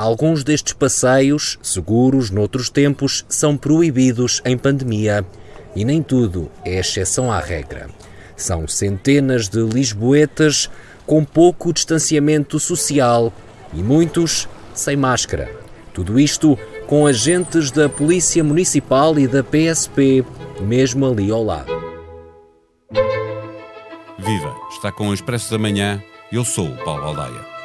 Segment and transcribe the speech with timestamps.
[0.00, 5.26] Alguns destes passeios, seguros noutros tempos, são proibidos em pandemia
[5.76, 7.90] e nem tudo é exceção à regra.
[8.34, 10.70] São centenas de lisboetas
[11.04, 13.30] com pouco distanciamento social
[13.74, 15.50] e muitos sem máscara.
[15.92, 20.24] Tudo isto com agentes da Polícia Municipal e da PSP,
[20.62, 21.78] mesmo ali ao lado.
[24.18, 24.56] Viva!
[24.70, 26.02] Está com o Expresso da Manhã.
[26.32, 27.59] Eu sou o Paulo Baldaia.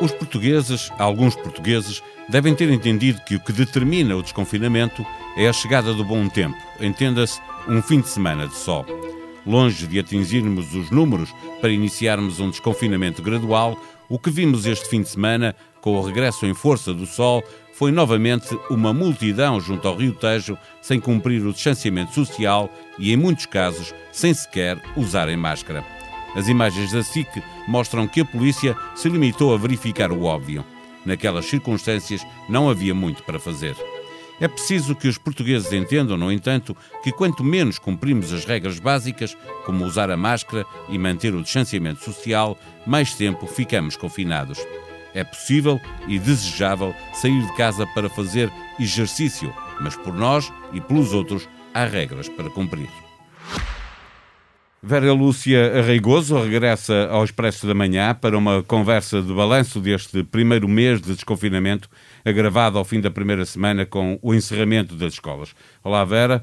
[0.00, 5.04] Os portugueses, alguns portugueses, devem ter entendido que o que determina o desconfinamento
[5.36, 6.56] é a chegada do bom tempo.
[6.80, 8.86] Entenda-se, um fim de semana de sol.
[9.46, 13.78] Longe de atingirmos os números para iniciarmos um desconfinamento gradual,
[14.08, 17.92] o que vimos este fim de semana, com o regresso em força do sol, foi
[17.92, 23.44] novamente uma multidão junto ao Rio Tejo sem cumprir o distanciamento social e, em muitos
[23.44, 25.99] casos, sem sequer usarem máscara.
[26.34, 30.64] As imagens da SIC mostram que a polícia se limitou a verificar o óbvio.
[31.04, 33.76] Naquelas circunstâncias não havia muito para fazer.
[34.40, 39.36] É preciso que os portugueses entendam, no entanto, que quanto menos cumprimos as regras básicas,
[39.66, 42.56] como usar a máscara e manter o distanciamento social,
[42.86, 44.58] mais tempo ficamos confinados.
[45.12, 45.78] É possível
[46.08, 51.84] e desejável sair de casa para fazer exercício, mas por nós e pelos outros há
[51.84, 52.88] regras para cumprir.
[54.82, 60.66] Vera Lúcia Arreigoso regressa ao Expresso da Manhã para uma conversa de balanço deste primeiro
[60.66, 61.86] mês de desconfinamento,
[62.24, 65.54] agravado ao fim da primeira semana com o encerramento das escolas.
[65.84, 66.42] Olá, Vera.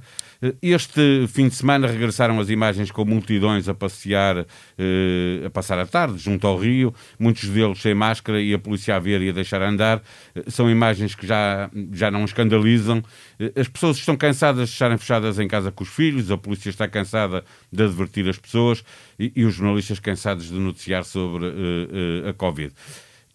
[0.61, 4.45] Este fim de semana regressaram as imagens com multidões a passear,
[4.77, 8.95] eh, a passar a tarde junto ao rio, muitos deles sem máscara e a polícia
[8.95, 10.01] a ver e a deixar andar.
[10.35, 13.01] Eh, são imagens que já, já não escandalizam.
[13.39, 16.69] Eh, as pessoas estão cansadas de estarem fechadas em casa com os filhos, a polícia
[16.69, 18.83] está cansada de advertir as pessoas
[19.17, 21.47] e, e os jornalistas cansados de noticiar sobre
[22.27, 22.73] a Covid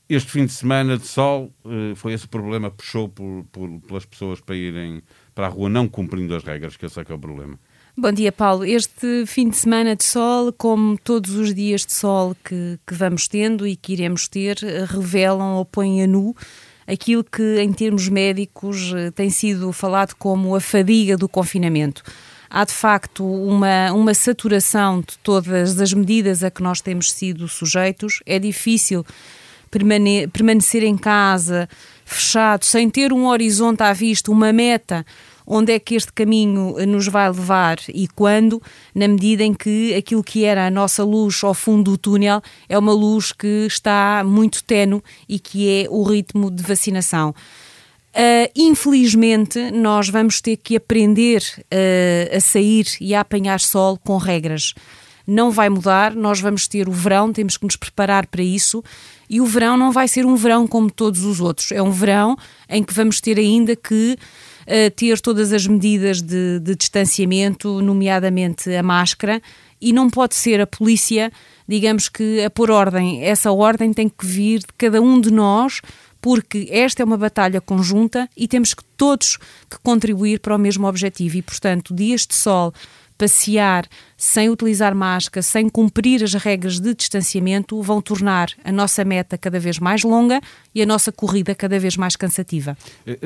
[0.09, 1.53] este fim de semana de sol
[1.97, 5.03] foi esse problema puxou por, por, pelas pessoas para irem
[5.35, 7.59] para a rua não cumprindo as regras, que eu sei que é o problema.
[7.97, 8.65] Bom dia, Paulo.
[8.65, 13.29] Este fim de semana de sol, como todos os dias de sol que, que vamos
[13.29, 14.57] tendo e que iremos ter,
[14.89, 16.35] revelam ou põem a nu
[16.87, 22.03] aquilo que, em termos médicos, tem sido falado como a fadiga do confinamento.
[22.49, 27.49] Há, de facto, uma, uma saturação de todas as medidas a que nós temos sido
[27.49, 28.21] sujeitos.
[28.27, 29.07] É difícil
[29.73, 31.69] permane permanecer em casa,
[32.05, 35.05] fechado, sem ter um horizonte à vista, uma meta,
[35.47, 38.63] onde é que este caminho nos vai levar e quando,
[38.95, 42.79] na medida em que aquilo que era a nossa luz ao fundo do túnel é
[42.79, 47.35] uma luz que está muito tenue e que é o ritmo de vacinação.
[48.15, 54.19] Uh, infelizmente, nós vamos ter que aprender uh, a sair e a apanhar sol com
[54.19, 54.75] regras.
[55.27, 58.85] Não vai mudar, nós vamos ter o verão, temos que nos preparar para isso
[59.33, 61.73] e o verão não vai ser um verão como todos os outros.
[61.73, 62.37] É um verão
[62.69, 68.71] em que vamos ter ainda que uh, ter todas as medidas de, de distanciamento, nomeadamente
[68.75, 69.41] a máscara,
[69.81, 71.33] e não pode ser a polícia,
[71.67, 73.25] digamos que, a pôr ordem.
[73.25, 75.81] Essa ordem tem que vir de cada um de nós,
[76.21, 79.39] porque esta é uma batalha conjunta e temos que todos
[79.71, 81.39] que contribuir para o mesmo objetivo.
[81.39, 82.75] E, portanto, dias de sol
[83.17, 83.87] passear
[84.25, 89.59] sem utilizar máscara, sem cumprir as regras de distanciamento, vão tornar a nossa meta cada
[89.59, 90.41] vez mais longa
[90.73, 92.79] e a nossa corrida cada vez mais cansativa.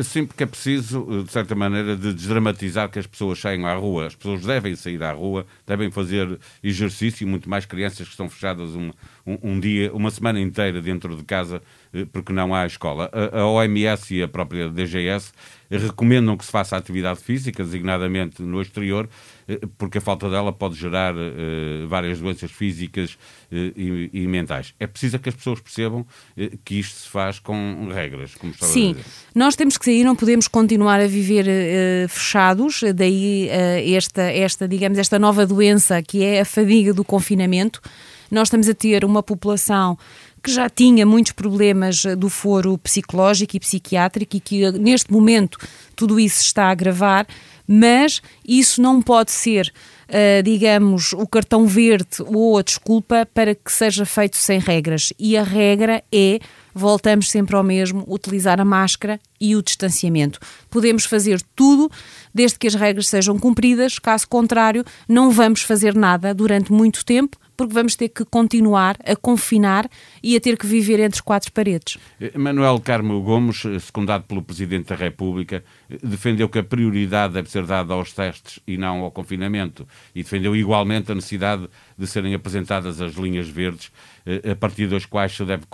[0.02, 4.06] Sim, porque é preciso, de certa maneira, de desdramatizar que as pessoas saiam à rua.
[4.06, 8.70] As pessoas devem sair à rua, devem fazer exercício, muito mais crianças que estão fechadas
[8.70, 8.90] um,
[9.26, 11.60] um, um dia, uma semana inteira dentro de casa
[11.92, 13.10] eh, porque não há escola.
[13.12, 15.32] A, a OMS e a própria DGS
[15.70, 19.08] recomendam que se faça atividade física, designadamente no exterior,
[19.48, 23.12] eh, porque a falta dela pode gerar uh, várias doenças físicas
[23.50, 24.74] uh, e, e, mentais.
[24.78, 28.72] É preciso que as pessoas percebam uh, que isto se faz com regras, como estava
[28.72, 29.04] Sim, a dizer.
[29.34, 31.46] nós temos que sair, não podemos continuar a viver
[32.08, 33.48] fechados, daí
[33.94, 37.80] esta, esta, digamos, esta nova doença que é a fadiga do confinamento.
[38.30, 39.96] Nós estamos a ter uma população
[40.42, 45.58] que já tinha muitos problemas do foro psicológico e psiquiátrico e que neste momento
[45.96, 47.26] tudo isso está a agravar,
[47.66, 49.72] mas isso não pode ser,
[50.08, 55.12] uh, digamos, o cartão verde ou a desculpa para que seja feito sem regras.
[55.18, 56.38] E a regra é
[56.76, 60.38] voltamos sempre ao mesmo, utilizar a máscara e o distanciamento.
[60.68, 61.90] Podemos fazer tudo
[62.34, 67.38] desde que as regras sejam cumpridas, caso contrário, não vamos fazer nada durante muito tempo
[67.56, 69.88] porque vamos ter que continuar a confinar
[70.22, 71.96] e a ter que viver entre quatro paredes.
[72.34, 75.64] Manuel Carmo Gomes, secundado pelo Presidente da República,
[76.02, 80.56] defendeu que a prioridade deve ser dada aos testes e não ao confinamento e defendeu
[80.56, 83.92] igualmente a necessidade de serem apresentadas as linhas verdes,
[84.50, 85.64] a partir das quais se deve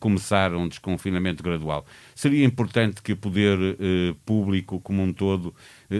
[0.00, 1.84] começar um desconfinamento gradual.
[2.14, 3.58] Seria importante que o poder
[4.24, 5.54] público como um todo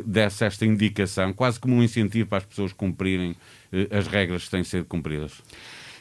[0.07, 3.37] desse esta indicação, quase como um incentivo para as pessoas cumprirem
[3.91, 5.43] as regras que têm ser cumpridas.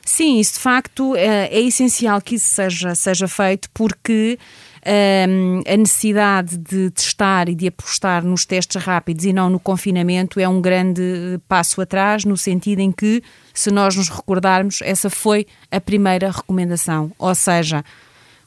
[0.06, 4.38] Sim, isso de facto é, é essencial que isso seja, seja feito porque
[4.86, 10.40] um, a necessidade de testar e de apostar nos testes rápidos e não no confinamento
[10.40, 11.02] é um grande
[11.48, 17.12] passo atrás, no sentido em que, se nós nos recordarmos, essa foi a primeira recomendação.
[17.18, 17.84] Ou seja,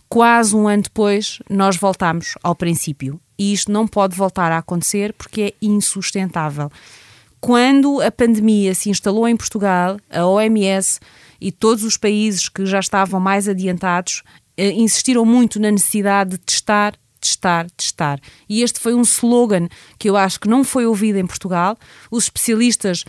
[0.09, 3.21] quase um ano depois, nós voltamos ao princípio.
[3.37, 6.71] E isto não pode voltar a acontecer porque é insustentável.
[7.41, 11.01] Quando a pandemia se instalou em Portugal, a OMS
[11.41, 14.23] e todos os países que já estavam mais adiantados
[14.57, 18.21] eh, insistiram muito na necessidade de testar, testar, testar.
[18.49, 19.69] E este foi um slogan
[19.99, 21.77] que eu acho que não foi ouvido em Portugal.
[22.11, 23.05] Os especialistas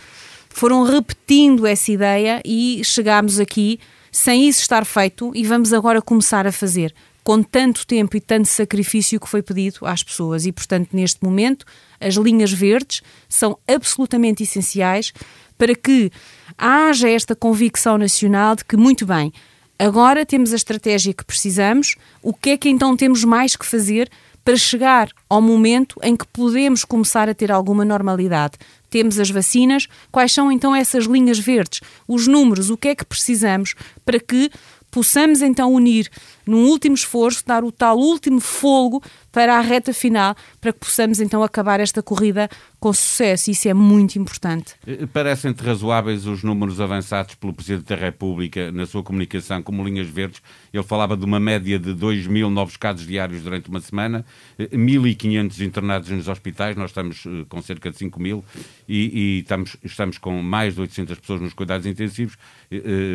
[0.48, 3.78] foram repetindo essa ideia e chegámos aqui
[4.12, 8.48] sem isso estar feito e vamos agora começar a fazer com tanto tempo e tanto
[8.48, 10.46] sacrifício que foi pedido às pessoas.
[10.46, 11.64] E, portanto, neste momento,
[12.00, 15.12] as linhas verdes são absolutamente essenciais
[15.58, 16.10] para que
[16.56, 19.32] haja esta convicção nacional de que, muito bem,
[19.78, 24.10] agora temos a estratégia que precisamos, o que é que então temos mais que fazer
[24.42, 28.54] para chegar ao momento em que podemos começar a ter alguma normalidade?
[28.88, 31.80] Temos as vacinas, quais são então essas linhas verdes?
[32.08, 33.74] Os números, o que é que precisamos
[34.04, 34.50] para que
[34.90, 36.10] possamos então unir
[36.46, 41.20] num último esforço, dar o tal último folgo para a reta final, para que possamos
[41.20, 42.48] então acabar esta corrida
[42.78, 43.50] com sucesso.
[43.50, 44.74] Isso é muito importante.
[44.86, 50.08] Eh, parecem-te razoáveis os números avançados pelo Presidente da República na sua comunicação como linhas
[50.08, 50.42] verdes.
[50.72, 54.24] Ele falava de uma média de 2 mil novos casos diários durante uma semana,
[54.58, 58.44] 1.500 eh, internados nos hospitais, nós estamos eh, com cerca de 5 mil
[58.88, 62.36] e, e estamos, estamos com mais de 800 pessoas nos cuidados intensivos.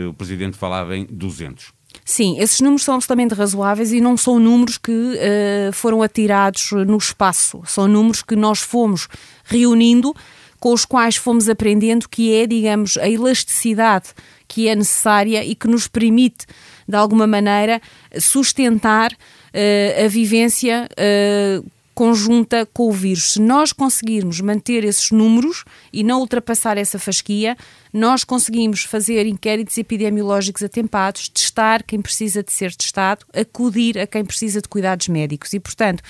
[0.10, 1.74] O Presidente falava em 200.
[2.04, 6.98] Sim, esses números são absolutamente razoáveis e não são números que uh, foram atirados no
[6.98, 7.62] espaço.
[7.66, 9.08] São números que nós fomos
[9.44, 10.16] reunindo,
[10.60, 14.10] com os quais fomos aprendendo que é, digamos, a elasticidade
[14.48, 16.46] que é necessária e que nos permite,
[16.88, 17.82] de alguma maneira,
[18.20, 21.66] sustentar uh, a vivência uh,
[21.96, 23.34] conjunta com o vírus.
[23.34, 27.56] Se nós conseguirmos manter esses números e não ultrapassar essa fasquia,
[27.94, 34.26] nós conseguimos fazer inquéritos epidemiológicos atempados, testar quem precisa de ser testado, acudir a quem
[34.26, 35.54] precisa de cuidados médicos.
[35.54, 36.04] E, portanto,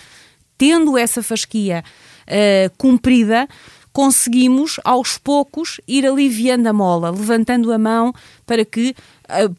[0.58, 1.84] tendo essa fasquia
[2.28, 3.48] uh, cumprida,
[3.96, 8.12] conseguimos aos poucos ir aliviando a mola, levantando a mão
[8.46, 8.94] para que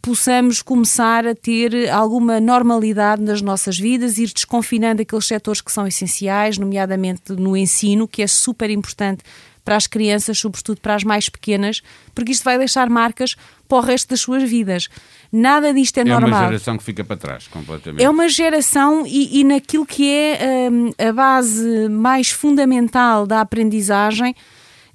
[0.00, 5.86] possamos começar a ter alguma normalidade nas nossas vidas, ir desconfinando aqueles setores que são
[5.86, 9.22] essenciais, nomeadamente no ensino, que é super importante
[9.66, 11.82] para as crianças, sobretudo para as mais pequenas,
[12.14, 13.34] porque isto vai deixar marcas
[13.68, 14.88] para o resto das suas vidas.
[15.32, 16.30] Nada disto é, é normal.
[16.30, 18.00] É uma geração que fica para trás, completamente.
[18.00, 24.36] É uma geração e, e naquilo que é um, a base mais fundamental da aprendizagem,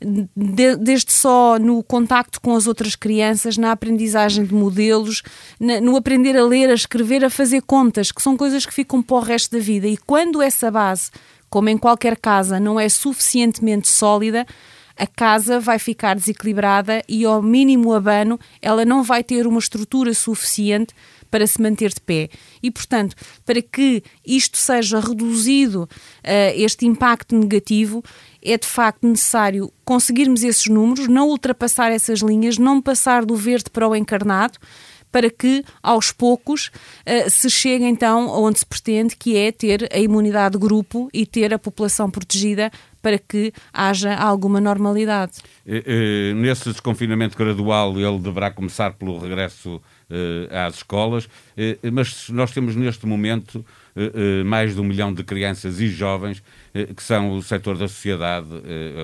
[0.01, 5.21] de, desde só no contacto com as outras crianças, na aprendizagem de modelos,
[5.59, 9.01] na, no aprender a ler, a escrever, a fazer contas, que são coisas que ficam
[9.01, 9.87] para o resto da vida.
[9.87, 11.11] E quando essa base
[11.51, 14.47] como em qualquer casa não é suficientemente sólida,
[14.95, 20.13] a casa vai ficar desequilibrada e, ao mínimo abano, ela não vai ter uma estrutura
[20.13, 20.93] suficiente
[21.29, 22.29] para se manter de pé.
[22.61, 23.15] E, portanto,
[23.45, 28.03] para que isto seja reduzido, uh, este impacto negativo,
[28.43, 33.69] é de facto necessário conseguirmos esses números, não ultrapassar essas linhas, não passar do verde
[33.69, 34.57] para o encarnado
[35.11, 36.71] para que, aos poucos,
[37.05, 41.25] eh, se chegue então onde se pretende, que é ter a imunidade de grupo e
[41.25, 42.71] ter a população protegida
[43.01, 45.33] para que haja alguma normalidade.
[46.35, 49.81] Nesse desconfinamento gradual, ele deverá começar pelo regresso eh,
[50.67, 51.27] às escolas,
[51.57, 53.65] eh, mas nós temos neste momento
[54.45, 56.41] mais de um milhão de crianças e jovens
[56.95, 58.47] que são o setor da sociedade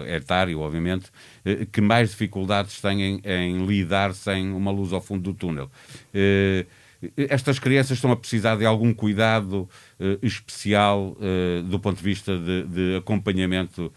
[0.07, 1.11] etário, obviamente,
[1.47, 5.71] eh, que mais dificuldades têm em, em, lidar sem uma luz ao fundo do túnel.
[6.13, 6.65] Eh,
[7.15, 11.15] estas crianças estão a precisar de algum cuidado eh, especial
[11.69, 13.93] do ponto de vista de, de acompanhamento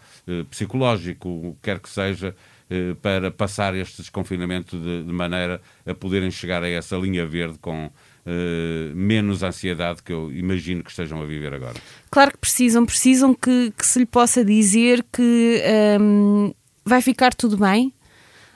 [0.51, 2.35] psicológico, quer que seja,
[3.01, 7.87] para passar este desconfinamento de, de, maneira a poderem chegar a essa linha verde com
[7.87, 11.75] uh, menos ansiedade que eu imagino que estejam a viver agora.
[12.09, 15.61] Claro que precisam, precisam que, que se lhe possa dizer que
[15.99, 16.53] um, ehm,
[16.85, 17.93] vai ficar tudo bem,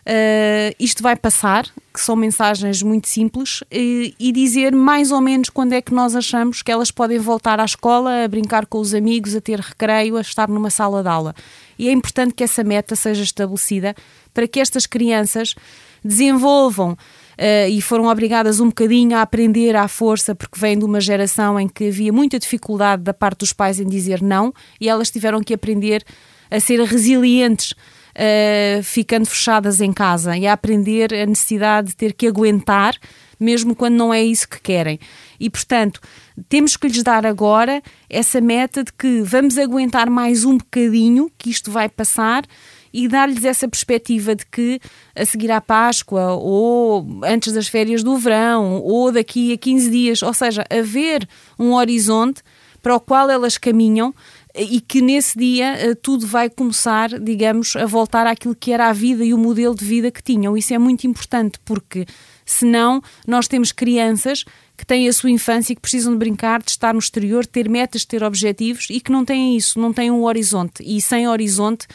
[0.08, 5.50] Uh, isto vai passar, que são mensagens muito simples, e, e, dizer mais ou menos
[5.50, 8.94] quando é que nós achamos que elas podem voltar à escola, a brincar com os
[8.94, 11.34] amigos, a ter recreio, a estar numa sala de aula.
[11.80, 13.96] E é importante que essa meta seja estabelecida
[14.32, 15.56] para que estas crianças
[16.04, 16.96] desenvolvam
[17.36, 21.60] Uh, e foram obrigadas um bocadinho a aprender à força, porque vêm de uma geração
[21.60, 25.44] em que havia muita dificuldade da parte dos pais em dizer não, e elas tiveram
[25.44, 26.02] que aprender
[26.50, 27.74] a ser resilientes,
[28.16, 32.96] uh, ficando fechadas em casa, e a aprender a necessidade de ter que aguentar,
[33.40, 35.00] mesmo quando não é isso que querem.
[35.40, 36.00] E, portanto,
[36.48, 41.50] temos que lhes dar agora essa meta de que vamos aguentar mais um bocadinho, que
[41.50, 42.46] isto vai passar
[42.94, 44.80] e dar-lhes essa perspectiva de que
[45.14, 50.24] a seguir à Páscoa ou antes das férias do verão ou daqui a 15 dias,
[50.24, 51.28] ou seja, haver
[51.60, 52.42] um horizonte
[52.82, 54.16] para o qual elas caminham
[54.58, 58.94] e que nesse dia eh, tudo vai começar, digamos, a voltar àquilo que era a
[58.94, 60.56] vida e o modelo de vida que tinham.
[60.56, 62.06] Isso é muito importante porque
[62.46, 64.46] senão nós temos crianças
[64.78, 67.70] que têm a sua infância e que precisam de brincar, de estar no exterior, ter
[67.70, 70.84] metas, ter objetivos e que não têm isso, não têm um horizonte.
[70.86, 71.88] E sem horizonte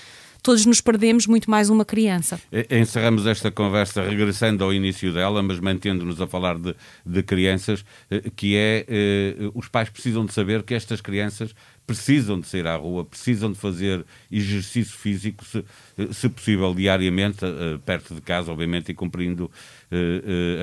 [0.42, 2.40] todos nos perdemos, muito mais uma criança.
[2.70, 6.74] Encerramos esta conversa regressando ao início dela, mas mantendo-nos a falar de,
[7.04, 11.54] de crianças, eh, que é eh, os pais precisam de saber que estas crianças
[11.90, 15.64] precisam de sair à rua, precisam de fazer exercício físico, se,
[15.98, 17.40] eh, se possível, diariamente,
[17.84, 19.50] perto de casa, obviamente, e cumprindo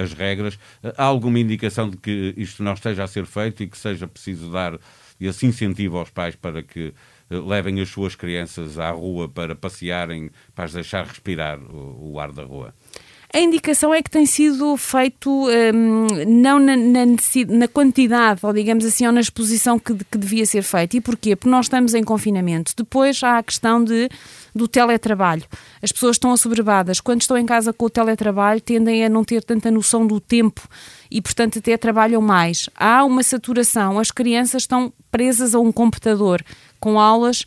[0.02, 0.58] as regras.
[0.96, 4.50] Há alguma indicação de que isto não esteja a ser feito e que seja preciso
[4.50, 4.80] dar
[5.20, 6.94] esse incentivo aos pais para que
[7.30, 12.32] levem as suas crianças à rua para passearem, para as deixar respirar o, o ar
[12.32, 12.74] da rua?
[13.34, 17.06] A indicação é que tem sido feito um, não na, na,
[17.50, 20.96] na, quantidade, ou digamos assim, ou na exposição que, que devia ser feita.
[20.96, 21.36] E porquê?
[21.36, 22.72] Porque nós estamos em confinamento.
[22.76, 24.10] Depois há a questão de,
[24.56, 25.44] do teletrabalho.
[25.82, 27.02] As pessoas estão assoberbadas.
[27.02, 30.66] Quando estão em casa com o teletrabalho, tendem a não ter tanta noção do tempo
[31.12, 32.70] e, portanto, até trabalham mais.
[32.76, 34.00] Há uma saturação.
[34.00, 36.42] As crianças estão presas a um computador
[36.80, 37.46] com aulas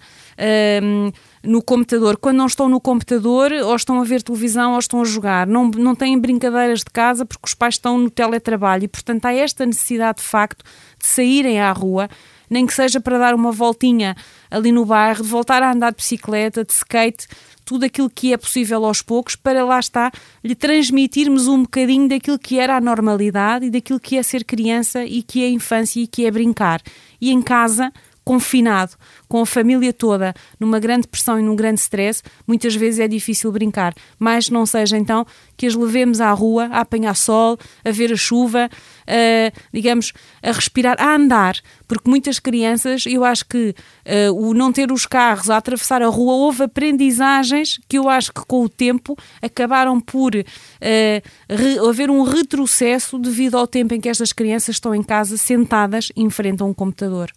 [0.83, 2.17] um, no computador.
[2.17, 5.47] Quando não estão no computador, ou estão a ver televisão ou estão a jogar.
[5.47, 9.33] Não, não têm brincadeiras de casa porque os pais estão no teletrabalho e, portanto, há
[9.33, 10.65] esta necessidade de facto
[10.99, 12.09] de saírem à rua,
[12.49, 14.17] nem que seja para dar uma voltinha
[14.51, 17.27] ali no bairro, de voltar a andar de bicicleta, de skate,
[17.65, 20.11] tudo aquilo que é possível aos poucos, para lá está,
[20.43, 25.05] lhe transmitirmos um bocadinho daquilo que era a normalidade e daquilo que é ser criança
[25.05, 26.83] e que é infância e que é brincar.
[27.21, 27.93] E em casa
[28.31, 28.93] confinado,
[29.29, 33.51] com a família toda, numa grande pressão e num grande stress, muitas vezes é difícil
[33.51, 33.93] brincar.
[34.21, 38.17] Mas não seja então que as levemos à rua, a apanhar sol, a ver a
[38.17, 38.71] chuva,
[39.05, 41.57] a, digamos, a respirar, a andar,
[41.89, 43.75] porque muitas crianças, eu acho que
[44.07, 48.33] uh, o não ter os carros a atravessar a rua, houve aprendizagens que eu acho
[48.33, 50.43] que com o tempo acabaram por uh,
[50.81, 56.13] re, haver um retrocesso devido ao tempo em que estas crianças estão em casa sentadas
[56.15, 57.33] em frente a um computador.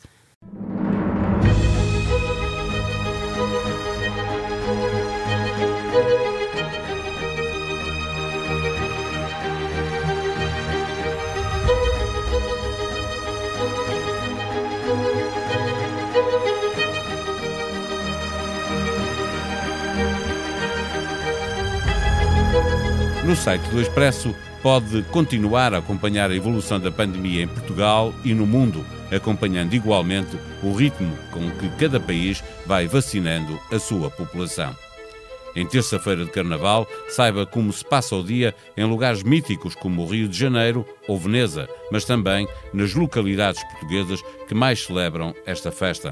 [23.25, 28.33] No site do Expresso pode continuar a acompanhar a evolução da pandemia em Portugal e
[28.33, 34.75] no mundo, acompanhando igualmente o ritmo com que cada país vai vacinando a sua população.
[35.55, 40.07] Em terça-feira de Carnaval, saiba como se passa o dia em lugares míticos como o
[40.07, 46.11] Rio de Janeiro ou Veneza, mas também nas localidades portuguesas que mais celebram esta festa.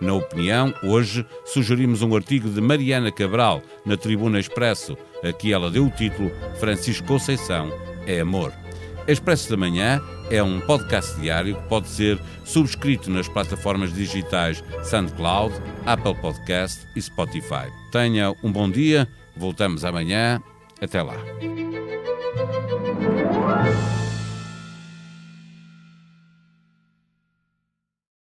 [0.00, 5.70] Na opinião, hoje sugerimos um artigo de Mariana Cabral na Tribuna Expresso, a que ela
[5.70, 7.72] deu o título Francisco Conceição
[8.06, 8.52] é Amor.
[9.08, 10.00] Expresso da Manhã
[10.30, 15.54] é um podcast diário que pode ser subscrito nas plataformas digitais SoundCloud,
[15.86, 17.72] Apple Podcast e Spotify.
[17.90, 20.40] Tenha um bom dia, voltamos amanhã.
[20.80, 21.16] Até lá.